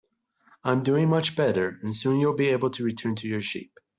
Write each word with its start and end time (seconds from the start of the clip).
I'm 0.63 0.81
doing 0.81 1.09
much 1.09 1.35
better, 1.35 1.77
and 1.83 1.95
soon 1.95 2.19
you'll 2.19 2.33
be 2.33 2.47
able 2.47 2.71
to 2.71 2.83
return 2.83 3.13
to 3.17 3.27
your 3.27 3.39
sheep. 3.41 3.77